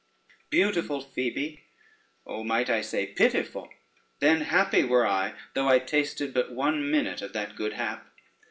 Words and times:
Beautiful 0.49 0.99
Phoebe! 1.01 1.61
oh, 2.25 2.43
might 2.43 2.71
I 2.71 2.81
say 2.81 3.05
pitiful, 3.05 3.71
then 4.17 4.41
happy 4.41 4.83
were 4.83 5.05
I, 5.05 5.35
though 5.53 5.67
I 5.67 5.77
tasted 5.77 6.33
but 6.33 6.51
one 6.55 6.89
minute 6.89 7.21
of 7.21 7.33
that 7.33 7.55
good 7.55 7.73
hap. 7.73 8.09